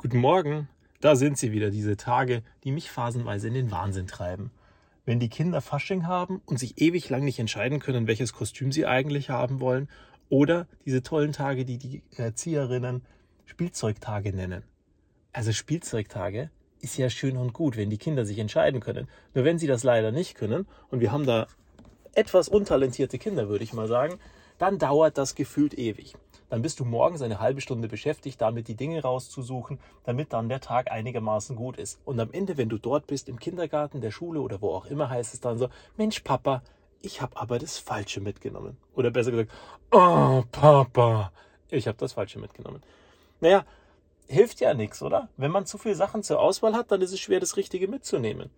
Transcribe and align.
Guten 0.00 0.18
Morgen. 0.18 0.68
Da 1.00 1.16
sind 1.16 1.38
sie 1.38 1.50
wieder, 1.50 1.70
diese 1.70 1.96
Tage, 1.96 2.44
die 2.62 2.70
mich 2.70 2.88
phasenweise 2.88 3.48
in 3.48 3.54
den 3.54 3.72
Wahnsinn 3.72 4.06
treiben. 4.06 4.52
Wenn 5.04 5.18
die 5.18 5.28
Kinder 5.28 5.60
Fasching 5.60 6.06
haben 6.06 6.40
und 6.46 6.56
sich 6.60 6.80
ewig 6.80 7.10
lang 7.10 7.24
nicht 7.24 7.40
entscheiden 7.40 7.80
können, 7.80 8.06
welches 8.06 8.32
Kostüm 8.32 8.70
sie 8.70 8.86
eigentlich 8.86 9.28
haben 9.28 9.58
wollen, 9.58 9.88
oder 10.28 10.68
diese 10.84 11.02
tollen 11.02 11.32
Tage, 11.32 11.64
die 11.64 11.78
die 11.78 12.02
Erzieherinnen 12.14 13.02
Spielzeugtage 13.44 14.32
nennen. 14.32 14.62
Also 15.32 15.50
Spielzeugtage 15.50 16.50
ist 16.80 16.96
ja 16.96 17.10
schön 17.10 17.36
und 17.36 17.52
gut, 17.52 17.76
wenn 17.76 17.90
die 17.90 17.98
Kinder 17.98 18.24
sich 18.24 18.38
entscheiden 18.38 18.78
können. 18.78 19.08
Nur 19.34 19.44
wenn 19.44 19.58
sie 19.58 19.66
das 19.66 19.82
leider 19.82 20.12
nicht 20.12 20.36
können, 20.36 20.68
und 20.90 21.00
wir 21.00 21.10
haben 21.10 21.26
da 21.26 21.48
etwas 22.12 22.48
untalentierte 22.48 23.18
Kinder, 23.18 23.48
würde 23.48 23.64
ich 23.64 23.72
mal 23.72 23.88
sagen, 23.88 24.20
dann 24.58 24.78
dauert 24.78 25.18
das 25.18 25.34
gefühlt 25.34 25.76
ewig 25.76 26.14
dann 26.48 26.62
bist 26.62 26.80
du 26.80 26.84
morgens 26.84 27.22
eine 27.22 27.40
halbe 27.40 27.60
Stunde 27.60 27.88
beschäftigt, 27.88 28.40
damit 28.40 28.68
die 28.68 28.74
Dinge 28.74 29.02
rauszusuchen, 29.02 29.78
damit 30.04 30.32
dann 30.32 30.48
der 30.48 30.60
Tag 30.60 30.90
einigermaßen 30.90 31.56
gut 31.56 31.76
ist. 31.76 32.00
Und 32.04 32.18
am 32.20 32.32
Ende, 32.32 32.56
wenn 32.56 32.68
du 32.68 32.78
dort 32.78 33.06
bist, 33.06 33.28
im 33.28 33.38
Kindergarten, 33.38 34.00
der 34.00 34.10
Schule 34.10 34.40
oder 34.40 34.60
wo 34.62 34.70
auch 34.70 34.86
immer, 34.86 35.10
heißt 35.10 35.34
es 35.34 35.40
dann 35.40 35.58
so, 35.58 35.68
Mensch, 35.96 36.20
Papa, 36.20 36.62
ich 37.00 37.20
habe 37.20 37.36
aber 37.36 37.58
das 37.58 37.78
Falsche 37.78 38.20
mitgenommen. 38.20 38.76
Oder 38.94 39.10
besser 39.10 39.30
gesagt, 39.30 39.52
oh, 39.90 40.42
Papa, 40.50 41.32
ich 41.70 41.86
habe 41.86 41.98
das 41.98 42.14
Falsche 42.14 42.38
mitgenommen. 42.38 42.82
Naja, 43.40 43.64
hilft 44.26 44.60
ja 44.60 44.74
nichts, 44.74 45.02
oder? 45.02 45.28
Wenn 45.36 45.50
man 45.50 45.66
zu 45.66 45.78
viele 45.78 45.94
Sachen 45.94 46.22
zur 46.22 46.40
Auswahl 46.40 46.74
hat, 46.74 46.90
dann 46.90 47.02
ist 47.02 47.12
es 47.12 47.20
schwer, 47.20 47.40
das 47.40 47.56
Richtige 47.56 47.88
mitzunehmen. 47.88 48.50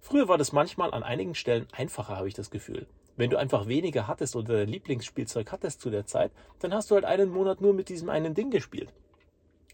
Früher 0.00 0.28
war 0.28 0.38
das 0.38 0.52
manchmal 0.52 0.92
an 0.92 1.02
einigen 1.02 1.34
Stellen 1.34 1.66
einfacher, 1.72 2.16
habe 2.16 2.28
ich 2.28 2.34
das 2.34 2.50
Gefühl. 2.50 2.86
Wenn 3.16 3.30
du 3.30 3.36
einfach 3.36 3.66
weniger 3.66 4.06
hattest 4.06 4.36
oder 4.36 4.58
dein 4.58 4.68
Lieblingsspielzeug 4.68 5.52
hattest 5.52 5.80
zu 5.80 5.90
der 5.90 6.06
Zeit, 6.06 6.32
dann 6.60 6.72
hast 6.72 6.90
du 6.90 6.94
halt 6.94 7.04
einen 7.04 7.30
Monat 7.30 7.60
nur 7.60 7.74
mit 7.74 7.88
diesem 7.88 8.08
einen 8.08 8.34
Ding 8.34 8.50
gespielt. 8.50 8.92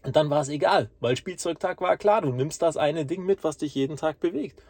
Und 0.03 0.15
dann 0.15 0.29
war 0.29 0.41
es 0.41 0.49
egal, 0.49 0.89
weil 0.99 1.15
Spielzeugtag 1.15 1.81
war 1.81 1.97
klar, 1.97 2.21
du 2.21 2.31
nimmst 2.31 2.61
das 2.61 2.77
eine 2.77 3.05
Ding 3.05 3.25
mit, 3.25 3.43
was 3.43 3.57
dich 3.57 3.75
jeden 3.75 3.97
Tag 3.97 4.19
bewegt. 4.19 4.63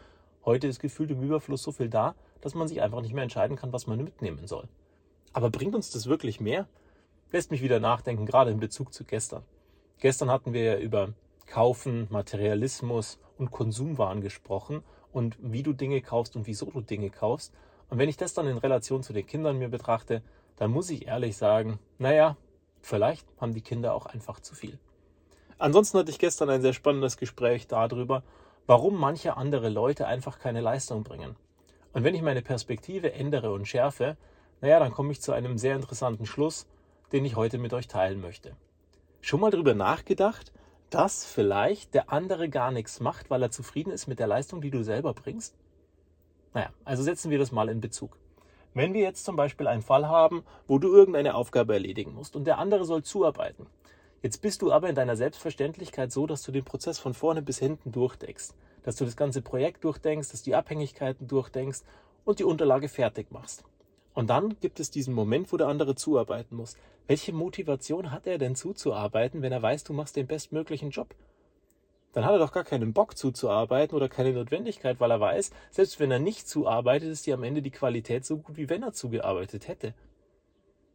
Heute 0.44 0.66
ist 0.66 0.80
gefühlt 0.80 1.10
im 1.10 1.22
Überfluss 1.22 1.62
so 1.62 1.72
viel 1.72 1.88
da, 1.88 2.14
dass 2.40 2.54
man 2.54 2.66
sich 2.66 2.80
einfach 2.80 3.02
nicht 3.02 3.12
mehr 3.14 3.22
entscheiden 3.22 3.56
kann, 3.56 3.72
was 3.72 3.86
man 3.86 4.02
mitnehmen 4.02 4.46
soll. 4.46 4.68
Aber 5.32 5.50
bringt 5.50 5.74
uns 5.74 5.90
das 5.90 6.06
wirklich 6.06 6.40
mehr? 6.40 6.66
Lässt 7.30 7.50
mich 7.50 7.62
wieder 7.62 7.78
nachdenken, 7.78 8.26
gerade 8.26 8.50
in 8.50 8.58
Bezug 8.58 8.92
zu 8.92 9.04
gestern. 9.04 9.44
Gestern 9.98 10.30
hatten 10.30 10.52
wir 10.52 10.64
ja 10.64 10.78
über 10.78 11.12
Kaufen, 11.46 12.08
Materialismus 12.10 13.18
und 13.38 13.50
Konsumwahn 13.50 14.20
gesprochen 14.20 14.82
und 15.12 15.36
wie 15.40 15.62
du 15.62 15.72
Dinge 15.72 16.00
kaufst 16.00 16.36
und 16.36 16.46
wieso 16.46 16.66
du 16.66 16.80
Dinge 16.80 17.10
kaufst. 17.10 17.52
Und 17.90 17.98
wenn 17.98 18.08
ich 18.08 18.16
das 18.16 18.34
dann 18.34 18.46
in 18.46 18.58
Relation 18.58 19.02
zu 19.02 19.12
den 19.12 19.26
Kindern 19.26 19.58
mir 19.58 19.68
betrachte, 19.68 20.22
dann 20.56 20.70
muss 20.70 20.90
ich 20.90 21.06
ehrlich 21.08 21.36
sagen, 21.36 21.78
naja, 21.98 22.36
vielleicht 22.82 23.26
haben 23.40 23.52
die 23.52 23.62
Kinder 23.62 23.94
auch 23.94 24.06
einfach 24.06 24.40
zu 24.40 24.54
viel. 24.54 24.78
Ansonsten 25.58 25.98
hatte 25.98 26.10
ich 26.10 26.18
gestern 26.18 26.48
ein 26.48 26.62
sehr 26.62 26.72
spannendes 26.72 27.16
Gespräch 27.16 27.66
darüber, 27.66 28.22
warum 28.66 28.98
manche 28.98 29.36
andere 29.36 29.68
Leute 29.68 30.06
einfach 30.06 30.38
keine 30.38 30.60
Leistung 30.60 31.02
bringen. 31.02 31.36
Und 31.92 32.04
wenn 32.04 32.14
ich 32.14 32.22
meine 32.22 32.42
Perspektive 32.42 33.12
ändere 33.12 33.52
und 33.52 33.66
schärfe, 33.66 34.16
naja, 34.60 34.78
dann 34.78 34.92
komme 34.92 35.12
ich 35.12 35.20
zu 35.20 35.32
einem 35.32 35.58
sehr 35.58 35.74
interessanten 35.74 36.26
Schluss, 36.26 36.66
den 37.12 37.24
ich 37.24 37.36
heute 37.36 37.58
mit 37.58 37.72
euch 37.72 37.88
teilen 37.88 38.20
möchte. 38.20 38.56
Schon 39.20 39.40
mal 39.40 39.50
darüber 39.50 39.74
nachgedacht, 39.74 40.52
dass 40.90 41.24
vielleicht 41.24 41.94
der 41.94 42.12
andere 42.12 42.48
gar 42.48 42.70
nichts 42.70 43.00
macht, 43.00 43.30
weil 43.30 43.42
er 43.42 43.50
zufrieden 43.50 43.90
ist 43.90 44.06
mit 44.06 44.18
der 44.18 44.26
Leistung, 44.26 44.60
die 44.60 44.70
du 44.70 44.82
selber 44.82 45.14
bringst? 45.14 45.56
Naja, 46.54 46.70
also 46.84 47.02
setzen 47.02 47.30
wir 47.30 47.38
das 47.38 47.52
mal 47.52 47.68
in 47.68 47.80
Bezug. 47.80 48.16
Wenn 48.74 48.94
wir 48.94 49.00
jetzt 49.00 49.24
zum 49.24 49.36
Beispiel 49.36 49.66
einen 49.66 49.82
Fall 49.82 50.08
haben, 50.08 50.44
wo 50.66 50.78
du 50.78 50.92
irgendeine 50.94 51.34
Aufgabe 51.34 51.74
erledigen 51.74 52.14
musst 52.14 52.36
und 52.36 52.44
der 52.44 52.58
andere 52.58 52.84
soll 52.84 53.02
zuarbeiten. 53.02 53.66
Jetzt 54.22 54.42
bist 54.42 54.62
du 54.62 54.70
aber 54.70 54.88
in 54.88 54.94
deiner 54.94 55.16
Selbstverständlichkeit 55.16 56.12
so, 56.12 56.26
dass 56.26 56.42
du 56.42 56.52
den 56.52 56.64
Prozess 56.64 56.98
von 56.98 57.14
vorne 57.14 57.42
bis 57.42 57.58
hinten 57.58 57.90
durchdenkst, 57.90 58.50
dass 58.82 58.96
du 58.96 59.04
das 59.04 59.16
ganze 59.16 59.42
Projekt 59.42 59.82
durchdenkst, 59.84 60.30
dass 60.30 60.42
die 60.42 60.54
Abhängigkeiten 60.54 61.26
durchdenkst 61.26 61.82
und 62.24 62.38
die 62.38 62.44
Unterlage 62.44 62.88
fertig 62.88 63.30
machst. 63.30 63.64
Und 64.12 64.28
dann 64.28 64.56
gibt 64.60 64.78
es 64.78 64.90
diesen 64.90 65.14
Moment, 65.14 65.52
wo 65.52 65.56
der 65.56 65.68
andere 65.68 65.94
zuarbeiten 65.94 66.56
muss. 66.56 66.76
Welche 67.06 67.32
Motivation 67.32 68.10
hat 68.10 68.26
er 68.26 68.38
denn 68.38 68.54
zuzuarbeiten, 68.54 69.42
wenn 69.42 69.52
er 69.52 69.62
weiß, 69.62 69.84
du 69.84 69.92
machst 69.92 70.16
den 70.16 70.26
bestmöglichen 70.26 70.90
Job? 70.90 71.14
Dann 72.12 72.24
hat 72.24 72.32
er 72.32 72.38
doch 72.38 72.52
gar 72.52 72.64
keinen 72.64 72.92
Bock 72.92 73.16
zuzuarbeiten 73.16 73.94
oder 73.94 74.08
keine 74.08 74.32
Notwendigkeit, 74.32 74.98
weil 75.00 75.10
er 75.10 75.20
weiß, 75.20 75.50
selbst 75.70 76.00
wenn 76.00 76.10
er 76.10 76.18
nicht 76.18 76.48
zuarbeitet, 76.48 77.10
ist 77.10 77.26
die 77.26 77.32
am 77.32 77.44
Ende 77.44 77.62
die 77.62 77.70
Qualität 77.70 78.24
so 78.24 78.38
gut, 78.38 78.56
wie 78.56 78.68
wenn 78.68 78.82
er 78.82 78.92
zugearbeitet 78.92 79.68
hätte. 79.68 79.94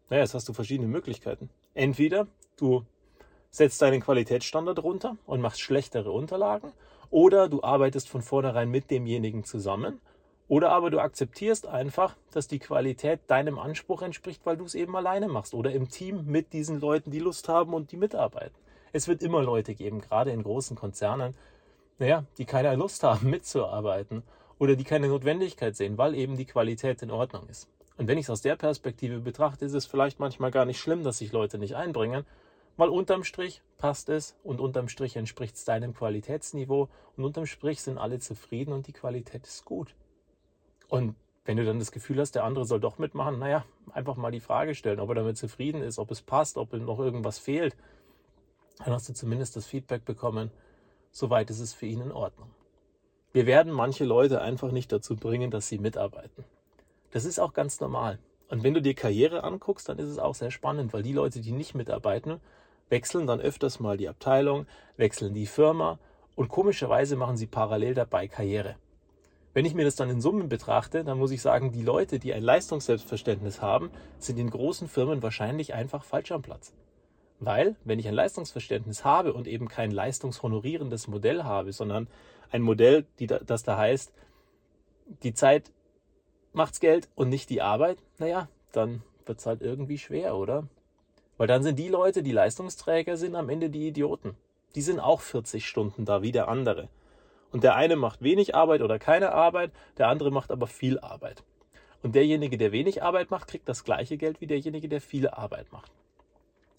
Naja, 0.10 0.24
jetzt 0.24 0.34
hast 0.34 0.48
du 0.50 0.54
verschiedene 0.54 0.88
Möglichkeiten. 0.90 1.50
Entweder 1.74 2.28
du 2.58 2.86
setzt 3.50 3.82
deinen 3.82 4.02
Qualitätsstandard 4.02 4.84
runter 4.84 5.18
und 5.26 5.42
machst 5.42 5.62
schlechtere 5.62 6.12
Unterlagen, 6.12 6.74
oder 7.10 7.48
du 7.48 7.64
arbeitest 7.64 8.10
von 8.10 8.22
vornherein 8.22 8.70
mit 8.70 8.92
demjenigen 8.92 9.44
zusammen, 9.44 10.02
oder 10.48 10.72
aber 10.72 10.92
du 10.92 11.00
akzeptierst 11.00 11.66
einfach, 11.66 12.16
dass 12.32 12.48
die 12.48 12.60
Qualität 12.60 13.22
deinem 13.28 13.58
Anspruch 13.58 14.02
entspricht, 14.02 14.46
weil 14.46 14.58
du 14.58 14.66
es 14.66 14.76
eben 14.76 14.96
alleine 14.96 15.28
machst 15.28 15.54
oder 15.54 15.72
im 15.72 15.90
Team 15.90 16.26
mit 16.26 16.54
diesen 16.54 16.80
Leuten, 16.80 17.12
die 17.12 17.20
Lust 17.20 17.50
haben 17.50 17.74
und 17.74 17.92
die 17.92 17.98
mitarbeiten. 17.98 18.56
Es 18.96 19.10
wird 19.10 19.22
immer 19.24 19.44
Leute 19.44 19.76
geben, 19.76 20.00
gerade 20.00 20.32
in 20.32 20.42
großen 20.42 20.78
Konzernen, 20.78 21.36
naja, 22.00 22.24
die 22.38 22.46
keine 22.46 22.74
Lust 22.78 23.04
haben 23.04 23.30
mitzuarbeiten 23.30 24.24
oder 24.58 24.78
die 24.78 24.86
keine 24.86 25.10
Notwendigkeit 25.10 25.76
sehen, 25.76 25.98
weil 25.98 26.16
eben 26.16 26.38
die 26.38 26.46
Qualität 26.46 27.02
in 27.02 27.12
Ordnung 27.12 27.46
ist. 27.50 27.68
Und 27.98 28.08
wenn 28.08 28.18
ich 28.18 28.28
es 28.28 28.30
aus 28.30 28.42
der 28.42 28.56
Perspektive 28.56 29.20
betrachte, 29.20 29.66
ist 29.66 29.74
es 29.74 29.86
vielleicht 29.86 30.22
manchmal 30.22 30.50
gar 30.50 30.64
nicht 30.64 30.80
schlimm, 30.80 31.04
dass 31.04 31.18
sich 31.18 31.34
Leute 31.34 31.58
nicht 31.58 31.76
einbringen, 31.76 32.26
weil 32.78 32.88
unterm 32.88 33.26
Strich 33.26 33.62
passt 33.78 34.08
es 34.08 34.38
und 34.46 34.62
unterm 34.62 34.88
Strich 34.88 35.18
entspricht 35.18 35.58
es 35.58 35.66
deinem 35.66 35.94
Qualitätsniveau 35.94 36.88
und 37.18 37.26
unterm 37.26 37.48
Strich 37.48 37.82
sind 37.82 37.98
alle 37.98 38.20
zufrieden 38.20 38.72
und 38.72 38.88
die 38.88 38.94
Qualität 38.94 39.46
ist 39.46 39.66
gut. 39.66 39.94
Und 40.88 41.16
wenn 41.44 41.58
du 41.58 41.66
dann 41.66 41.80
das 41.80 41.92
Gefühl 41.92 42.22
hast, 42.22 42.36
der 42.36 42.46
andere 42.46 42.64
soll 42.64 42.80
doch 42.80 42.98
mitmachen, 42.98 43.40
naja, 43.40 43.66
einfach 43.92 44.16
mal 44.16 44.32
die 44.32 44.40
Frage 44.40 44.74
stellen, 44.74 45.02
ob 45.02 45.10
er 45.10 45.16
damit 45.16 45.36
zufrieden 45.36 45.82
ist, 45.82 46.00
ob 46.00 46.12
es 46.12 46.22
passt, 46.22 46.58
ob 46.58 46.72
ihm 46.72 46.86
noch 46.86 47.00
irgendwas 47.00 47.40
fehlt 47.40 47.76
dann 48.80 48.94
hast 48.94 49.10
du 49.10 49.14
zumindest 49.14 49.56
das 49.56 49.66
Feedback 49.66 50.06
bekommen, 50.06 50.52
soweit 51.12 51.50
ist 51.50 51.60
es 51.60 51.74
für 51.74 51.86
ihn 51.86 52.02
in 52.02 52.12
Ordnung. 52.12 52.50
Wir 53.32 53.46
werden 53.46 53.72
manche 53.72 54.06
Leute 54.06 54.42
einfach 54.42 54.72
nicht 54.72 54.92
dazu 54.92 55.16
bringen, 55.16 55.52
dass 55.52 55.68
sie 55.68 55.78
mitarbeiten. 55.78 56.44
Das 57.12 57.26
ist 57.26 57.40
auch 57.40 57.54
ganz 57.54 57.80
normal. 57.80 58.20
Und 58.50 58.64
wenn 58.64 58.74
du 58.74 58.82
dir 58.82 58.94
Karriere 58.94 59.44
anguckst, 59.44 59.90
dann 59.90 60.00
ist 60.00 60.10
es 60.10 60.20
auch 60.20 60.36
sehr 60.36 60.52
spannend, 60.52 60.94
weil 60.94 61.04
die 61.04 61.14
Leute, 61.14 61.42
die 61.42 61.52
nicht 61.52 61.76
mitarbeiten, 61.76 62.40
wechseln 62.90 63.28
dann 63.28 63.42
öfters 63.42 63.80
mal 63.80 63.98
die 63.98 64.10
Abteilung, 64.10 64.68
wechseln 64.98 65.34
die 65.34 65.48
Firma 65.48 66.00
und 66.36 66.50
komischerweise 66.50 67.16
machen 67.16 67.38
sie 67.38 67.48
parallel 67.48 67.94
dabei 67.94 68.28
Karriere. 68.28 68.76
Wenn 69.54 69.66
ich 69.66 69.74
mir 69.74 69.86
das 69.86 69.96
dann 69.96 70.10
in 70.10 70.22
Summen 70.22 70.50
betrachte, 70.50 71.04
dann 71.04 71.18
muss 71.18 71.32
ich 71.32 71.42
sagen, 71.42 71.72
die 71.72 71.82
Leute, 71.82 72.20
die 72.20 72.34
ein 72.34 72.44
Leistungsselbstverständnis 72.44 73.62
haben, 73.62 73.90
sind 74.20 74.38
in 74.38 74.50
großen 74.50 74.90
Firmen 74.90 75.24
wahrscheinlich 75.24 75.74
einfach 75.74 76.04
falsch 76.04 76.34
am 76.34 76.42
Platz. 76.42 76.74
Weil, 77.40 77.76
wenn 77.84 78.00
ich 78.00 78.08
ein 78.08 78.14
Leistungsverständnis 78.14 79.04
habe 79.04 79.34
und 79.34 79.48
eben 79.48 79.68
kein 79.68 79.92
leistungshonorierendes 79.92 81.08
Modell 81.08 81.44
habe, 81.44 81.74
sondern 81.74 82.08
ein 82.52 82.62
Modell, 82.62 83.06
die, 83.20 83.28
das 83.28 83.64
da 83.64 83.78
heißt, 83.78 84.14
die 85.24 85.34
Zeit 85.34 85.72
macht's 86.54 86.80
Geld 86.80 87.10
und 87.16 87.30
nicht 87.30 87.50
die 87.50 87.62
Arbeit, 87.62 87.98
naja, 88.18 88.48
dann 88.72 89.04
wird's 89.26 89.46
halt 89.46 89.62
irgendwie 89.62 89.98
schwer, 89.98 90.36
oder? 90.36 90.68
Weil 91.38 91.48
dann 91.48 91.64
sind 91.64 91.78
die 91.78 91.90
Leute, 91.90 92.24
die 92.24 92.32
Leistungsträger 92.32 93.18
sind, 93.18 93.36
am 93.36 93.50
Ende 93.50 93.70
die 93.70 93.88
Idioten. 93.88 94.36
Die 94.76 94.82
sind 94.82 95.00
auch 95.00 95.22
40 95.22 95.68
Stunden 95.68 96.06
da 96.06 96.22
wie 96.22 96.32
der 96.32 96.48
andere. 96.48 96.88
Und 97.52 97.64
der 97.64 97.76
eine 97.76 97.96
macht 97.96 98.22
wenig 98.22 98.56
Arbeit 98.56 98.82
oder 98.82 99.00
keine 99.00 99.32
Arbeit, 99.32 99.72
der 99.98 100.08
andere 100.08 100.32
macht 100.32 100.52
aber 100.52 100.68
viel 100.68 101.00
Arbeit. 101.00 101.44
Und 102.04 102.16
derjenige, 102.16 102.58
der 102.58 102.72
wenig 102.72 103.04
Arbeit 103.04 103.32
macht, 103.32 103.48
kriegt 103.48 103.68
das 103.68 103.84
gleiche 103.84 104.18
Geld 104.18 104.42
wie 104.42 104.48
derjenige, 104.48 104.88
der 104.88 105.02
viel 105.02 105.28
Arbeit 105.28 105.72
macht. 105.72 105.92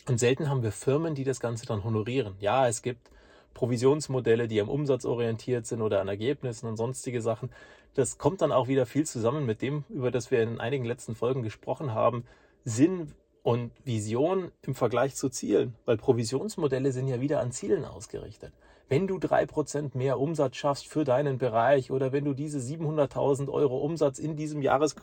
Und 0.09 0.19
selten 0.19 0.49
haben 0.49 0.63
wir 0.63 0.71
Firmen, 0.71 1.15
die 1.17 1.25
das 1.25 1.41
Ganze 1.41 1.67
dann 1.67 1.83
honorieren. 1.83 2.37
Ja, 2.39 2.69
es 2.69 2.83
gibt 2.83 3.11
Provisionsmodelle, 3.55 4.47
die 4.47 4.61
am 4.61 4.69
Umsatz 4.69 5.05
orientiert 5.05 5.67
sind 5.67 5.83
oder 5.83 6.01
an 6.01 6.09
Ergebnissen 6.09 6.69
und 6.69 6.77
sonstige 6.77 7.21
Sachen. 7.21 7.51
Das 7.95 8.17
kommt 8.17 8.41
dann 8.41 8.53
auch 8.53 8.69
wieder 8.69 8.87
viel 8.87 9.05
zusammen 9.05 9.47
mit 9.47 9.63
dem, 9.63 9.85
über 9.89 10.11
das 10.13 10.31
wir 10.31 10.43
in 10.43 10.61
einigen 10.61 10.85
letzten 10.85 11.17
Folgen 11.17 11.43
gesprochen 11.43 11.93
haben. 11.93 12.25
Sinn 12.65 13.13
und 13.43 13.73
Vision 13.85 14.53
im 14.63 14.75
Vergleich 14.75 15.17
zu 15.17 15.29
Zielen, 15.29 15.75
weil 15.87 15.97
Provisionsmodelle 15.97 16.93
sind 16.93 17.09
ja 17.09 17.21
wieder 17.21 17.41
an 17.41 17.51
Zielen 17.51 17.85
ausgerichtet. 17.85 18.53
Wenn 18.89 19.09
du 19.09 19.19
drei 19.19 19.47
Prozent 19.47 19.97
mehr 19.97 20.21
Umsatz 20.21 20.55
schaffst 20.57 20.87
für 20.87 21.03
deinen 21.03 21.39
Bereich 21.39 21.91
oder 21.91 22.13
wenn 22.13 22.25
du 22.25 22.35
diese 22.35 22.59
700.000 22.59 23.49
Euro 23.49 23.79
Umsatz 23.79 24.21
in 24.21 24.37
diesem 24.37 24.63
Jahres 24.63 24.95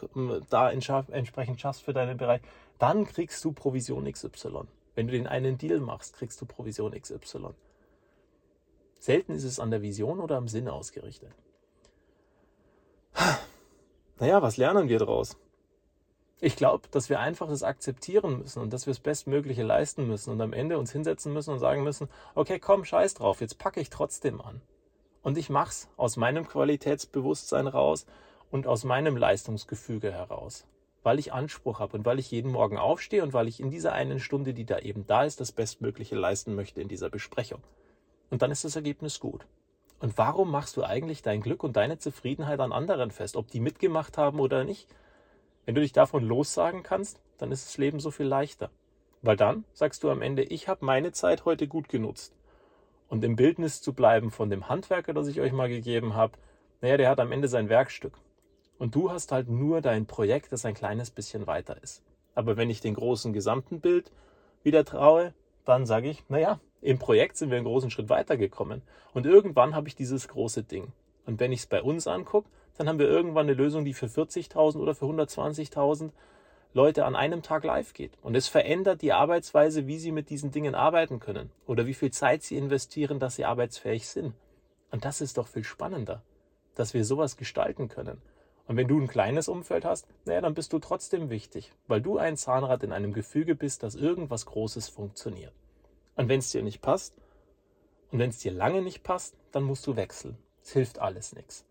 da 0.50 0.72
entsprechend 0.72 1.60
schaffst 1.60 1.82
für 1.82 1.92
deinen 1.92 2.16
Bereich, 2.16 2.42
dann 2.80 3.06
kriegst 3.06 3.44
du 3.44 3.52
Provision 3.52 4.10
XY. 4.10 4.68
Wenn 4.96 5.08
du 5.08 5.14
den 5.14 5.28
einen 5.28 5.58
Deal 5.58 5.80
machst, 5.80 6.14
kriegst 6.16 6.40
du 6.42 6.46
Provision 6.46 6.92
XY. 6.92 7.50
Selten 9.00 9.34
ist 9.34 9.44
es 9.44 9.60
an 9.60 9.72
der 9.72 9.82
Vision 9.82 10.20
oder 10.20 10.38
am 10.38 10.48
Sinn 10.48 10.70
ausgerichtet. 10.70 11.32
Naja, 14.20 14.42
was 14.44 14.58
lernen 14.58 14.88
wir 14.88 15.00
daraus? 15.00 15.36
Ich 16.40 16.56
glaube, 16.56 16.88
dass 16.92 17.10
wir 17.10 17.20
einfach 17.20 17.48
das 17.48 17.64
akzeptieren 17.64 18.40
müssen 18.40 18.62
und 18.62 18.72
dass 18.72 18.86
wir 18.86 18.92
das 18.92 19.00
Bestmögliche 19.00 19.64
leisten 19.64 20.08
müssen 20.08 20.30
und 20.30 20.40
am 20.40 20.54
Ende 20.54 20.78
uns 20.78 20.92
hinsetzen 20.92 21.34
müssen 21.34 21.52
und 21.52 21.60
sagen 21.60 21.84
müssen, 21.84 22.10
okay, 22.36 22.60
komm, 22.60 22.86
scheiß 22.86 23.16
drauf, 23.16 23.42
jetzt 23.42 23.58
packe 23.58 23.82
ich 23.82 23.90
trotzdem 23.90 24.40
an. 24.40 24.62
Und 25.22 25.38
ich 25.38 25.50
mach's 25.50 25.90
aus 25.98 26.16
meinem 26.16 26.48
Qualitätsbewusstsein 26.48 27.68
raus 27.68 28.06
und 28.52 28.68
aus 28.68 28.84
meinem 28.84 29.18
Leistungsgefüge 29.18 30.12
heraus, 30.12 30.66
weil 31.04 31.20
ich 31.20 31.34
Anspruch 31.34 31.80
habe 31.80 31.98
und 31.98 32.06
weil 32.06 32.20
ich 32.20 32.32
jeden 32.32 32.52
Morgen 32.52 32.78
aufstehe 32.78 33.24
und 33.24 33.34
weil 33.34 33.48
ich 33.48 33.60
in 33.60 33.70
dieser 33.70 33.94
einen 33.94 34.20
Stunde, 34.20 34.54
die 34.54 34.66
da 34.66 34.80
eben 34.80 35.06
da 35.06 35.24
ist, 35.24 35.40
das 35.40 35.52
Bestmögliche 35.52 36.16
leisten 36.16 36.56
möchte 36.56 36.82
in 36.82 36.88
dieser 36.88 37.10
Besprechung. 37.10 37.62
Und 38.30 38.42
dann 38.42 38.52
ist 38.52 38.64
das 38.64 38.76
Ergebnis 38.76 39.20
gut. 39.20 39.46
Und 40.00 40.18
warum 40.18 40.50
machst 40.50 40.76
du 40.76 40.84
eigentlich 40.84 41.22
dein 41.22 41.42
Glück 41.42 41.64
und 41.64 41.76
deine 41.76 41.98
Zufriedenheit 41.98 42.60
an 42.60 42.72
anderen 42.72 43.12
fest, 43.12 43.36
ob 43.36 43.50
die 43.50 43.60
mitgemacht 43.60 44.18
haben 44.18 44.40
oder 44.40 44.64
nicht? 44.64 44.88
Wenn 45.66 45.76
du 45.76 45.82
dich 45.82 45.94
davon 45.94 46.24
lossagen 46.24 46.84
kannst, 46.84 47.22
dann 47.38 47.52
ist 47.52 47.68
das 47.68 47.78
Leben 47.78 48.00
so 48.00 48.12
viel 48.12 48.26
leichter. 48.26 48.70
Weil 49.22 49.38
dann 49.38 49.64
sagst 49.74 50.04
du 50.04 50.10
am 50.10 50.22
Ende, 50.22 50.44
ich 50.44 50.68
habe 50.68 50.86
meine 50.86 51.12
Zeit 51.14 51.46
heute 51.46 51.68
gut 51.68 51.88
genutzt. 51.88 52.36
Und 53.08 53.24
im 53.24 53.36
Bildnis 53.36 53.82
zu 53.82 53.94
bleiben 53.94 54.32
von 54.32 54.50
dem 54.50 54.68
Handwerker, 54.68 55.14
das 55.14 55.28
ich 55.28 55.40
euch 55.40 55.54
mal 55.54 55.70
gegeben 55.70 56.16
habe, 56.16 56.34
naja, 56.82 56.98
der 56.98 57.10
hat 57.10 57.20
am 57.20 57.32
Ende 57.32 57.48
sein 57.48 57.70
Werkstück. 57.70 58.14
Und 58.78 58.96
du 58.96 59.12
hast 59.12 59.32
halt 59.32 59.50
nur 59.50 59.82
dein 59.82 60.06
Projekt, 60.06 60.52
das 60.52 60.66
ein 60.66 60.74
kleines 60.74 61.12
bisschen 61.12 61.48
weiter 61.48 61.82
ist. 61.82 62.02
Aber 62.36 62.58
wenn 62.58 62.70
ich 62.70 62.82
den 62.82 62.96
großen 62.96 63.34
gesamten 63.34 63.80
Bild 63.80 64.12
wieder 64.64 64.84
traue, 64.86 65.34
dann 65.66 65.86
sage 65.86 66.10
ich, 66.10 66.28
naja, 66.30 66.60
im 66.82 67.00
Projekt 67.00 67.38
sind 67.38 67.50
wir 67.50 67.58
einen 67.58 67.66
großen 67.66 67.92
Schritt 67.92 68.10
weitergekommen. 68.10 68.82
Und 69.14 69.26
irgendwann 69.26 69.76
habe 69.76 69.88
ich 69.88 69.96
dieses 69.96 70.28
große 70.28 70.64
Ding. 70.64 70.92
Und 71.26 71.40
wenn 71.40 71.52
ich 71.52 71.62
es 71.62 71.68
bei 71.68 71.82
uns 71.82 72.08
angucke, 72.08 72.50
dann 72.78 72.90
haben 72.90 73.00
wir 73.00 73.08
irgendwann 73.08 73.46
eine 73.46 73.54
Lösung, 73.54 73.86
die 73.86 73.94
für 73.94 74.08
40.000 74.08 74.78
oder 74.78 74.96
für 74.96 75.06
120.000 75.06 76.12
Leute 76.74 77.06
an 77.06 77.16
einem 77.16 77.44
Tag 77.44 77.64
live 77.64 77.94
geht. 77.94 78.18
Und 78.24 78.36
es 78.36 78.48
verändert 78.48 79.02
die 79.04 79.14
Arbeitsweise, 79.14 79.86
wie 79.86 80.00
sie 80.00 80.12
mit 80.12 80.30
diesen 80.30 80.52
Dingen 80.52 80.74
arbeiten 80.74 81.20
können 81.20 81.52
oder 81.68 81.86
wie 81.86 81.94
viel 81.94 82.12
Zeit 82.12 82.42
sie 82.42 82.58
investieren, 82.58 83.20
dass 83.20 83.36
sie 83.36 83.46
arbeitsfähig 83.46 84.08
sind. 84.08 84.34
Und 84.92 85.06
das 85.06 85.22
ist 85.22 85.38
doch 85.38 85.48
viel 85.48 85.64
spannender, 85.64 86.24
dass 86.76 86.94
wir 86.94 87.06
sowas 87.06 87.38
gestalten 87.38 87.90
können. 87.90 88.22
Und 88.68 88.78
wenn 88.78 88.88
du 88.88 89.00
ein 89.00 89.08
kleines 89.08 89.48
Umfeld 89.48 89.84
hast, 89.84 90.08
naja, 90.26 90.42
dann 90.42 90.54
bist 90.54 90.72
du 90.72 90.80
trotzdem 90.80 91.30
wichtig, 91.30 91.72
weil 91.88 92.02
du 92.02 92.18
ein 92.18 92.38
Zahnrad 92.38 92.84
in 92.84 92.94
einem 92.94 93.14
Gefüge 93.14 93.56
bist, 93.56 93.84
dass 93.84 93.96
irgendwas 93.96 94.46
Großes 94.46 94.88
funktioniert. 94.88 95.54
Und 96.16 96.30
wenn 96.30 96.40
es 96.40 96.52
dir 96.52 96.64
nicht 96.64 96.82
passt 96.82 97.14
und 98.12 98.20
wenn 98.20 98.30
es 98.30 98.40
dir 98.40 98.52
lange 98.52 98.82
nicht 98.82 99.04
passt, 99.04 99.36
dann 99.52 99.64
musst 99.64 99.86
du 99.88 99.96
wechseln. 99.96 100.38
Es 100.62 100.72
hilft 100.72 101.00
alles 101.00 101.34
nichts. 101.36 101.66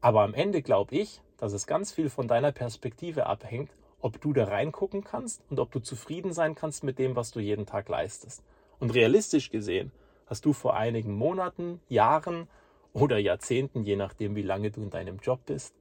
Aber 0.00 0.22
am 0.22 0.34
Ende 0.34 0.62
glaube 0.62 0.94
ich, 0.96 1.20
dass 1.36 1.52
es 1.52 1.66
ganz 1.66 1.92
viel 1.92 2.08
von 2.08 2.28
deiner 2.28 2.52
Perspektive 2.52 3.26
abhängt, 3.26 3.70
ob 4.00 4.20
du 4.20 4.32
da 4.32 4.44
reingucken 4.44 5.04
kannst 5.04 5.42
und 5.50 5.60
ob 5.60 5.70
du 5.70 5.80
zufrieden 5.80 6.32
sein 6.32 6.54
kannst 6.54 6.82
mit 6.82 6.98
dem, 6.98 7.14
was 7.14 7.30
du 7.30 7.40
jeden 7.40 7.66
Tag 7.66 7.88
leistest. 7.88 8.42
Und 8.80 8.94
realistisch 8.94 9.50
gesehen 9.50 9.92
hast 10.26 10.44
du 10.44 10.52
vor 10.52 10.76
einigen 10.76 11.14
Monaten, 11.14 11.80
Jahren 11.88 12.48
oder 12.92 13.18
Jahrzehnten, 13.18 13.84
je 13.84 13.96
nachdem 13.96 14.34
wie 14.34 14.42
lange 14.42 14.70
du 14.70 14.82
in 14.82 14.90
deinem 14.90 15.18
Job 15.18 15.40
bist, 15.46 15.74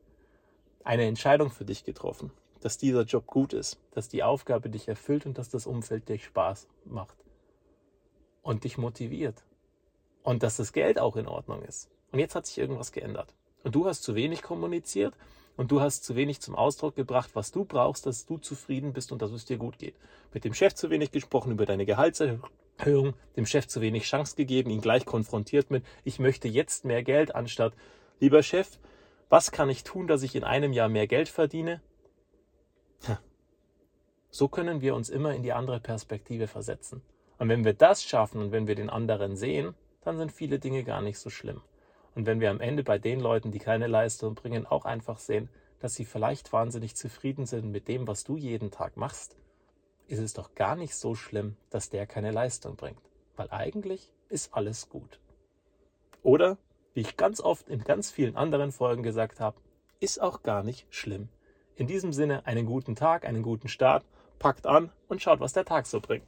eine 0.83 1.05
Entscheidung 1.05 1.51
für 1.51 1.65
dich 1.65 1.83
getroffen, 1.83 2.31
dass 2.59 2.77
dieser 2.77 3.03
Job 3.03 3.27
gut 3.27 3.53
ist, 3.53 3.79
dass 3.91 4.09
die 4.09 4.23
Aufgabe 4.23 4.69
dich 4.69 4.87
erfüllt 4.87 5.25
und 5.25 5.37
dass 5.37 5.49
das 5.49 5.65
Umfeld 5.65 6.09
dir 6.09 6.19
Spaß 6.19 6.67
macht 6.85 7.17
und 8.41 8.63
dich 8.63 8.77
motiviert 8.77 9.43
und 10.23 10.43
dass 10.43 10.57
das 10.57 10.73
Geld 10.73 10.99
auch 10.99 11.15
in 11.15 11.27
Ordnung 11.27 11.63
ist. 11.63 11.89
Und 12.11 12.19
jetzt 12.19 12.35
hat 12.35 12.45
sich 12.45 12.57
irgendwas 12.57 12.91
geändert. 12.91 13.33
Und 13.63 13.75
du 13.75 13.85
hast 13.85 14.03
zu 14.03 14.15
wenig 14.15 14.41
kommuniziert 14.41 15.15
und 15.55 15.71
du 15.71 15.81
hast 15.81 16.03
zu 16.03 16.15
wenig 16.15 16.39
zum 16.41 16.55
Ausdruck 16.55 16.95
gebracht, 16.95 17.31
was 17.33 17.51
du 17.51 17.65
brauchst, 17.65 18.05
dass 18.05 18.25
du 18.25 18.37
zufrieden 18.37 18.93
bist 18.93 19.11
und 19.11 19.21
dass 19.21 19.31
es 19.31 19.45
dir 19.45 19.57
gut 19.57 19.77
geht. 19.77 19.95
Mit 20.33 20.43
dem 20.43 20.53
Chef 20.53 20.73
zu 20.73 20.89
wenig 20.89 21.11
gesprochen 21.11 21.51
über 21.51 21.65
deine 21.65 21.85
Gehaltserhöhung, 21.85 23.13
dem 23.35 23.45
Chef 23.45 23.67
zu 23.67 23.81
wenig 23.81 24.03
Chance 24.03 24.35
gegeben, 24.35 24.71
ihn 24.71 24.81
gleich 24.81 25.05
konfrontiert 25.05 25.69
mit, 25.69 25.85
ich 26.03 26.19
möchte 26.19 26.47
jetzt 26.47 26.85
mehr 26.85 27.03
Geld, 27.03 27.35
anstatt, 27.35 27.73
lieber 28.19 28.41
Chef, 28.43 28.79
was 29.31 29.51
kann 29.51 29.69
ich 29.69 29.85
tun, 29.85 30.07
dass 30.07 30.23
ich 30.23 30.35
in 30.35 30.43
einem 30.43 30.73
Jahr 30.73 30.89
mehr 30.89 31.07
Geld 31.07 31.29
verdiene? 31.29 31.81
So 34.29 34.49
können 34.49 34.81
wir 34.81 34.93
uns 34.93 35.09
immer 35.09 35.33
in 35.33 35.41
die 35.41 35.53
andere 35.53 35.79
Perspektive 35.79 36.47
versetzen. 36.47 37.01
Und 37.37 37.47
wenn 37.49 37.63
wir 37.63 37.73
das 37.73 38.03
schaffen 38.03 38.41
und 38.41 38.51
wenn 38.51 38.67
wir 38.67 38.75
den 38.75 38.89
anderen 38.89 39.37
sehen, 39.37 39.73
dann 40.01 40.17
sind 40.17 40.31
viele 40.31 40.59
Dinge 40.59 40.83
gar 40.83 41.01
nicht 41.01 41.17
so 41.17 41.29
schlimm. 41.29 41.61
Und 42.13 42.25
wenn 42.25 42.41
wir 42.41 42.49
am 42.49 42.59
Ende 42.59 42.83
bei 42.83 42.97
den 42.97 43.21
Leuten, 43.21 43.51
die 43.51 43.59
keine 43.59 43.87
Leistung 43.87 44.35
bringen, 44.35 44.65
auch 44.65 44.83
einfach 44.83 45.17
sehen, 45.17 45.49
dass 45.79 45.95
sie 45.95 46.05
vielleicht 46.05 46.51
wahnsinnig 46.51 46.95
zufrieden 46.95 47.45
sind 47.45 47.71
mit 47.71 47.87
dem, 47.87 48.07
was 48.07 48.25
du 48.25 48.35
jeden 48.35 48.69
Tag 48.69 48.97
machst, 48.97 49.37
ist 50.07 50.19
es 50.19 50.33
doch 50.33 50.55
gar 50.55 50.75
nicht 50.75 50.93
so 50.93 51.15
schlimm, 51.15 51.55
dass 51.69 51.89
der 51.89 52.05
keine 52.05 52.31
Leistung 52.31 52.75
bringt. 52.75 53.01
Weil 53.37 53.49
eigentlich 53.49 54.13
ist 54.27 54.53
alles 54.53 54.89
gut. 54.89 55.19
Oder, 56.21 56.57
wie 56.93 57.01
ich 57.01 57.17
ganz 57.17 57.39
oft 57.39 57.69
in 57.69 57.83
ganz 57.83 58.11
vielen 58.11 58.35
anderen 58.35 58.71
Folgen 58.71 59.03
gesagt 59.03 59.39
habe, 59.39 59.57
ist 59.99 60.21
auch 60.21 60.43
gar 60.43 60.63
nicht 60.63 60.87
schlimm. 60.89 61.29
In 61.75 61.87
diesem 61.87 62.13
Sinne 62.13 62.45
einen 62.45 62.65
guten 62.65 62.95
Tag, 62.95 63.25
einen 63.25 63.43
guten 63.43 63.67
Start, 63.67 64.05
packt 64.39 64.65
an 64.65 64.91
und 65.07 65.21
schaut, 65.21 65.39
was 65.39 65.53
der 65.53 65.65
Tag 65.65 65.85
so 65.85 66.01
bringt. 66.01 66.27